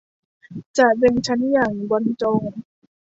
[0.77, 2.41] จัดเรียงชั้นอย่างบรรจง